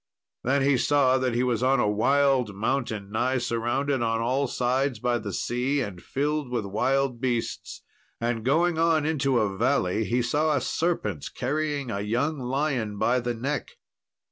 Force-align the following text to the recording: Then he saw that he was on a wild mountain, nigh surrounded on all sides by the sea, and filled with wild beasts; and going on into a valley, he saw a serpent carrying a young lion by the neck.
Then 0.43 0.63
he 0.63 0.79
saw 0.79 1.19
that 1.19 1.35
he 1.35 1.43
was 1.43 1.61
on 1.61 1.79
a 1.79 1.87
wild 1.87 2.55
mountain, 2.55 3.11
nigh 3.11 3.37
surrounded 3.37 4.01
on 4.01 4.19
all 4.19 4.47
sides 4.47 4.97
by 4.97 5.19
the 5.19 5.31
sea, 5.31 5.79
and 5.81 6.01
filled 6.01 6.49
with 6.49 6.65
wild 6.65 7.21
beasts; 7.21 7.83
and 8.19 8.43
going 8.43 8.79
on 8.79 9.05
into 9.05 9.37
a 9.37 9.55
valley, 9.55 10.05
he 10.05 10.23
saw 10.23 10.55
a 10.55 10.61
serpent 10.61 11.29
carrying 11.35 11.91
a 11.91 12.01
young 12.01 12.39
lion 12.39 12.97
by 12.97 13.19
the 13.19 13.35
neck. 13.35 13.73